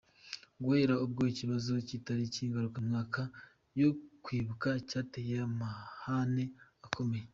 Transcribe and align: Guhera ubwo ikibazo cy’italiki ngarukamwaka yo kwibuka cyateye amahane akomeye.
Guhera 0.63 0.93
ubwo 1.05 1.21
ikibazo 1.31 1.71
cy’italiki 1.87 2.41
ngarukamwaka 2.51 3.21
yo 3.81 3.89
kwibuka 4.23 4.67
cyateye 4.89 5.35
amahane 5.47 6.45
akomeye. 6.87 7.25